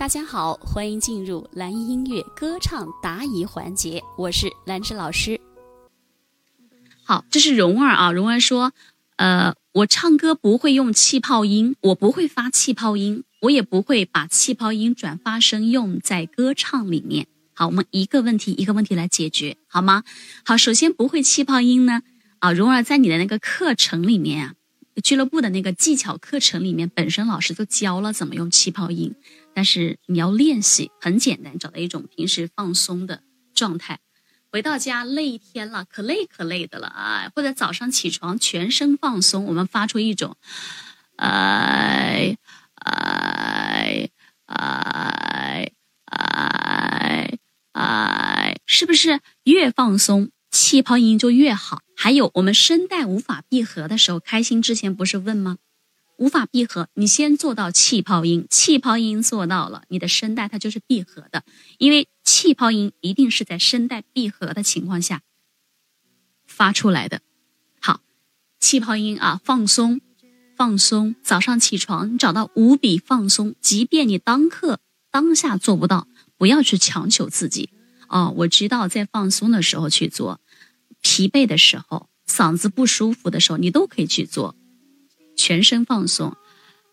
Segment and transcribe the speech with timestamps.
[0.00, 5.38] 大家好，欢迎进入蓝音乐歌唱答疑环节，我是兰芝老师。
[7.04, 8.72] 好，这是蓉儿啊，蓉儿说，
[9.16, 17.26] 呃，我唱歌不会用气泡音，我不会发气泡音，我也不会把气泡音转发声用在歌唱里面。
[17.52, 20.04] 好，我们一个问题一个问题来解决，好吗？
[20.46, 22.00] 好，首先不会气泡音呢，
[22.38, 24.54] 啊，蓉儿在你的那个课程里面啊。
[25.04, 29.14] 俱乐部的那个技巧课程里面，本身老师就教了怎么用气泡音，
[29.54, 33.22] 但是你要练习，很简单，找到一种平时放松的
[33.54, 34.00] 状态。
[34.52, 37.30] 回到家累一天了，可累可累的了啊！
[37.34, 40.36] 或者早上起床全身放松，我们发出一种，
[41.16, 42.36] 哎
[42.74, 44.10] 哎
[44.46, 45.70] 哎
[46.06, 47.38] 哎
[47.72, 50.30] 哎，是不是越放松？
[50.50, 51.82] 气泡音就越好。
[51.94, 55.58] 还有，我们声带无法闭合的时候，开心之前不是问吗？
[56.20, 61.44] 无法闭合，你先做到气泡音，气泡音做到了，你的声带它就是闭合的，
[61.78, 65.22] 因为气泡音一定是在声带闭合的情况下
[66.46, 67.22] 发出来的。
[67.80, 68.02] 好，
[68.60, 70.02] 气泡音啊，放松，
[70.54, 71.16] 放松。
[71.22, 74.78] 早上起床，你找到无比放松，即便你当刻
[75.10, 77.70] 当下做不到，不要去强求自己。
[78.08, 80.38] 哦，我知道在放松的时候去做，
[81.00, 84.54] 疲惫的时候、嗓子不舒服的时候，你都可以去做，
[85.40, 86.36] 全身放松。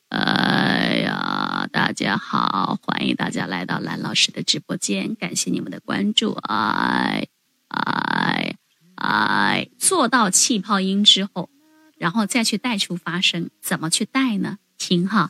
[0.07, 6.31] 哎呀，大家好，欢迎大家来到蓝老师的直播间，感谢你们的关注。
[6.47, 7.27] 哎
[7.67, 8.55] 哎
[8.95, 11.49] 哎，做到气泡音之后，
[11.97, 14.59] 然后再去带出发声，怎么去带呢？
[14.77, 15.29] 听哈，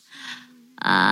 [0.76, 1.08] 哎。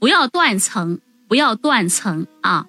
[0.00, 2.66] 不要断层，不要断层啊！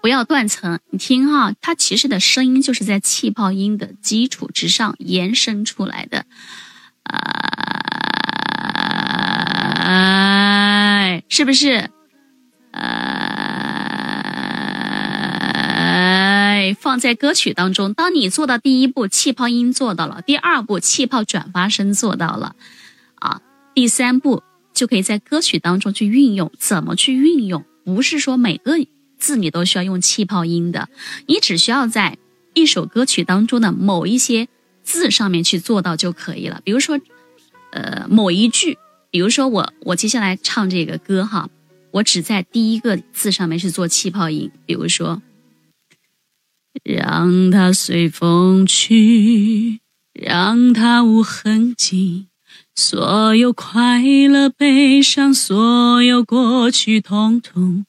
[0.00, 6.24] 不要断层，你听哈，它其实的声音就是在气泡音的基础之上延伸出来的，
[9.84, 11.90] 啊，是不是？
[15.50, 22.54] 哎，放在歌曲当中，当你做到第一步气泡音做到了，第二步气泡转发声做到了，
[23.16, 23.40] 啊，
[23.74, 24.42] 第三步。
[24.74, 27.64] 就可以在歌曲当中去运用，怎么去运用？
[27.84, 28.78] 不是说每个
[29.18, 30.88] 字你都需要用气泡音的，
[31.26, 32.16] 你只需要在
[32.54, 34.48] 一首歌曲当中的某一些
[34.82, 36.60] 字上面去做到就可以了。
[36.64, 36.98] 比如说，
[37.72, 38.78] 呃，某一句，
[39.10, 41.50] 比如说我我接下来唱这个歌哈，
[41.90, 45.20] 我只在第一个字上面去做气泡音，比如说，
[46.82, 49.80] 让它随风去，
[50.12, 52.28] 让它无痕迹。
[52.74, 57.84] 所有快乐、悲伤，所有过去，统统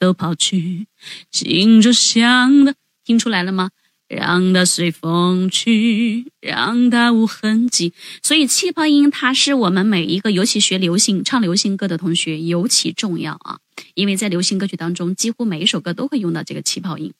[0.00, 0.88] 都抛去。
[1.30, 2.74] 心中想的，
[3.04, 3.70] 听出来了吗？
[4.08, 7.92] 让它随风去，让它无痕迹。
[8.24, 13.60] 所以气泡音，它是我们每一个，尤其学流行、唱流行歌的同学尤其重要啊！
[13.94, 17.12] 因为在流行歌曲当中，几乎每一首歌都会用到这个气泡音。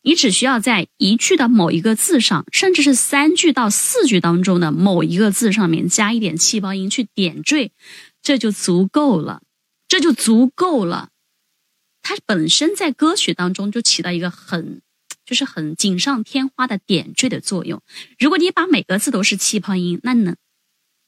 [0.00, 7.72] 你只需要在一句的某一个字上，甚至是三句到四句当中的某一个字上面加一点气泡音去点缀，
[8.22, 9.42] 这就足够了，
[9.86, 11.10] 这就足够了。
[12.06, 14.80] 它本身在歌曲当中就起到一个很，
[15.24, 17.82] 就是很锦上添花的点缀的作用。
[18.16, 20.36] 如果你把每个字都是气泡音，那能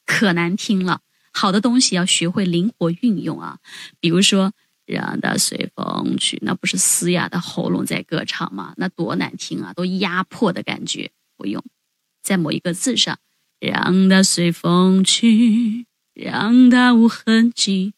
[0.04, 1.02] 可难听了。
[1.32, 3.58] 好的东西要学会灵活运用啊，
[4.00, 4.52] 比如说。
[4.90, 8.72] 让它随风去，那不是嘶哑的喉咙在歌唱吗？
[8.78, 11.10] 那多难听啊，都压迫的感觉。
[11.36, 11.62] 不用，
[12.22, 13.18] 在某一个字上，
[13.60, 17.92] 让它随风去，让它无痕迹。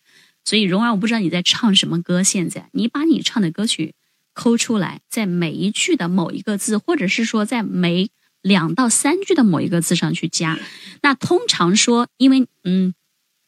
[0.50, 2.24] 所以，蓉儿，我不知道你在唱什么歌。
[2.24, 3.94] 现在，你把你唱的歌曲
[4.34, 8.10] 抠出来，在每一句的某一个字，或者是说在每
[8.42, 10.58] 两到三句的某一个字上去加。
[11.02, 12.94] 那通常说，因为嗯。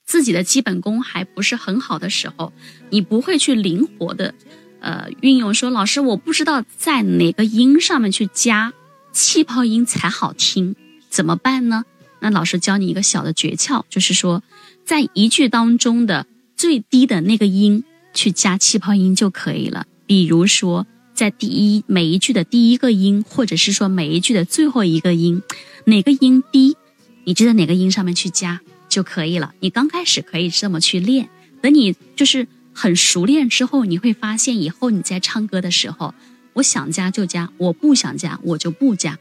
[0.05, 2.53] 自己的基本功还不是很好的时候，
[2.91, 4.35] 你不会去灵活的，
[4.81, 8.75] 呃，运用说老师我不知道在哪个音上面去加
[9.13, 10.75] 气泡音才好听，
[11.09, 11.85] 怎么办呢？
[12.19, 14.43] 那老师教你一个小的诀窍，就是说
[14.85, 16.27] 在一句当中的
[16.63, 17.83] 最低的那个音
[18.15, 19.85] 去加气泡音就可以了。
[20.07, 25.43] 比如说在第一每一句的第一个音，或者是说每一句的最后一个音，
[25.87, 26.77] 哪个音低，
[27.25, 28.61] 你就在哪个音上面去加。
[28.89, 29.55] 就可以了。
[29.59, 31.31] 你刚开始可以这么去练，
[31.61, 36.15] 等你就是很熟练之后，你会发现以后你在唱歌的时候，
[36.53, 39.19] 我想加就加，我不想加我就不加，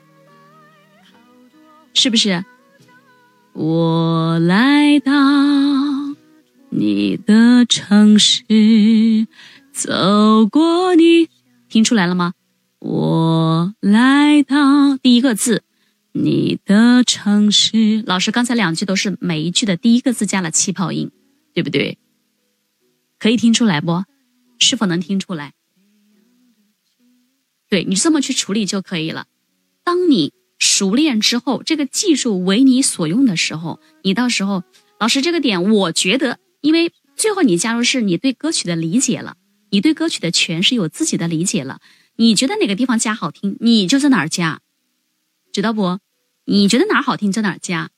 [1.96, 2.46] 是不是？
[3.54, 5.12] 我来到
[6.74, 8.46] 你的城市，
[9.74, 11.28] 走过你，
[11.68, 12.34] 听出来了吗？
[12.80, 15.64] 我来到第一个字，
[16.14, 18.02] 你的城市。
[18.08, 21.12] 老师刚才两句都是每一句的第一个字加了气泡音，
[21.54, 21.98] 对不对？
[23.20, 24.06] 可以听出来不？
[24.58, 25.52] 是否能听出来？
[27.70, 29.28] 对你这么去处理就可以了。
[29.84, 34.64] 当你熟练之后，这个技术为你所用的时候，你到时候，
[35.02, 39.36] 老师这个点，我觉得，因为最后你加入是你对歌曲的理解了，
[39.70, 41.80] 你对歌曲的诠释有自己的理解了，
[42.16, 44.62] 你觉得哪个地方加好听，你就在哪儿加，
[45.52, 46.00] 知道不？
[46.46, 47.90] 你觉得哪儿好听，在哪儿加。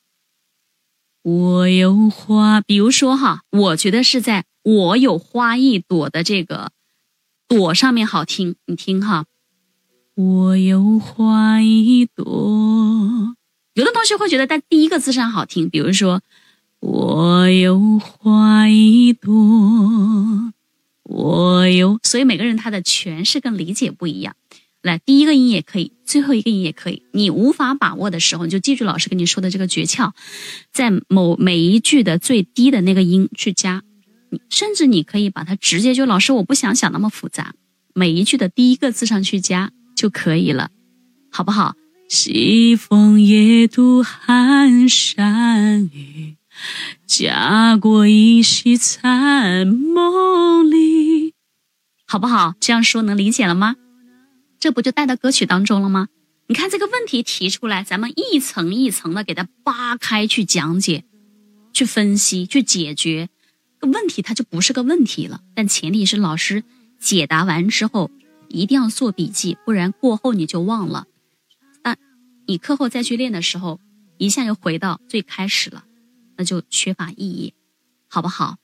[1.22, 6.72] 我有花，比如说哈，我觉得是在我有花一朵的这个
[7.48, 9.26] 朵上面好听，你听哈。
[10.16, 13.36] 我有花一朵，
[13.74, 16.22] 有的同学会觉得在第一个字上好听，比如说
[16.86, 19.34] 我有花一朵，
[21.04, 24.36] 我有，所以每个人他的诠释跟理解不一样。
[24.82, 27.04] 来，第一个音也可以，最后一个音也可以。
[27.14, 30.12] 你无法把握的时候，你就记住老师跟你说的这个诀窍，
[30.74, 33.82] 在某每一句的最低的那个音去加，
[34.50, 37.54] 甚至你可以把它直接就老师我不想想那么复杂，
[37.96, 39.72] 每一句的第一个字上去加。
[39.96, 40.70] 就可以了，
[41.32, 41.76] 好不好？
[42.10, 46.36] 西风夜渡寒山雨，
[47.06, 51.34] 家国依稀残梦里，
[52.06, 52.56] 好不好？
[52.60, 53.76] 这样说能理解了吗？
[54.60, 56.08] 这不就带到歌曲当中了吗？
[56.48, 61.04] 你看这个问题提出来，咱们一层一层的给它扒开去讲解、
[61.74, 63.30] 去分析、去解决，
[63.82, 65.42] 问题它就不是个问题了。
[65.56, 66.64] 但前提是老师
[67.00, 68.12] 解答完之后。
[68.50, 71.08] 一定要做笔记，不然过后你就忘了。
[71.82, 71.98] 但
[72.46, 73.80] 你课后再去练的时候，
[74.20, 75.86] 一下又回到最开始了，
[76.38, 77.54] 那就缺乏意义，
[78.08, 78.58] 好不好？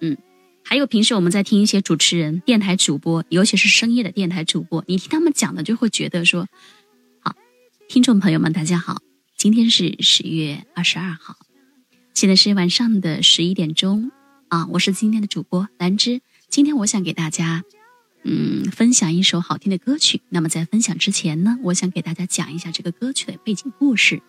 [0.00, 0.16] 嗯，
[0.64, 6.46] 还有平时我们在听一些主持人、电台主播，尤其是深夜的电台主播，你听他们讲的就会觉得说，
[7.20, 7.34] 好，
[7.88, 9.02] 听众朋友们大家好，
[9.36, 11.36] 今天是十月二十二号，
[12.14, 14.10] 现在是晚上的十一点钟
[14.48, 17.64] 啊，我是今天的主播兰芝，今天我想给大家。
[18.22, 20.20] 嗯，分享一首好听的歌曲。
[20.28, 24.20] 那么在分享之前呢，我想给大家讲一下这个歌曲的背景故事，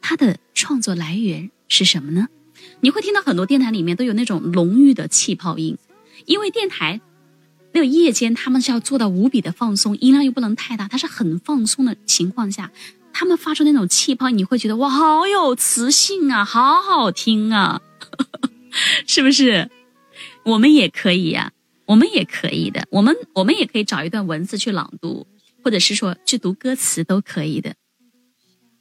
[0.00, 2.28] 它的创作来源是什么呢？
[2.80, 5.78] 你会听到很多电台里面都有那种浓郁的气泡音，
[6.24, 7.00] 因为电台
[7.72, 12.70] 那个夜间他们是要做到无比的放松，音量又不能太大，它是很放松的情况下，
[13.12, 17.80] 他们发出那种气泡，你会觉得哇，好有磁性啊，好好听啊，
[19.06, 19.70] 是不是？
[20.44, 21.52] 我们也可以呀。
[21.86, 25.24] 我们也可以的，我们我们也可以找一段文字去朗读，
[25.62, 27.76] 或者是说去读歌词都可以的，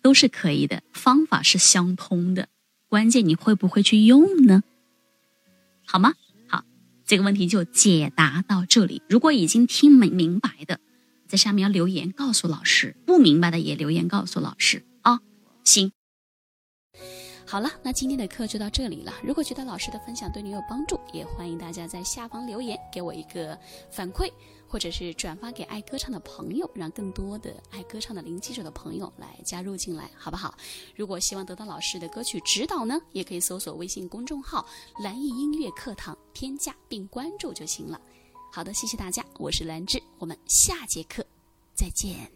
[0.06, 2.48] 都是可以的，方法是相通的，
[2.88, 4.62] 关键你会不会去用呢？
[5.84, 6.14] 好吗？
[6.48, 6.64] 好，
[7.08, 9.02] 这个问题就解答到这里。
[9.10, 10.80] 如果已经听明明白的，
[11.28, 15.22] 在下面要留言告诉老师；不明白的也留言告诉老师啊。
[15.64, 15.92] 行。
[17.48, 19.12] 好了，那今天的课就到这里了。
[19.24, 23.58] 如果觉得老师的分享对你有帮助，也欢迎大家在下方留言给我一个
[23.90, 24.32] 反馈，
[24.76, 30.54] 或者是转发给爱歌唱的朋友，让更多的爱歌唱的零基础的朋友来加入进来，好不好？
[30.98, 34.68] 如果希望得到老师的歌曲指导呢，也可以搜索微信公众号
[35.02, 38.02] “蓝艺音乐课堂”，添加并关注就行了。
[38.52, 41.26] 好的，谢谢大家，我是兰芝，我们下节课
[41.74, 42.35] 再见。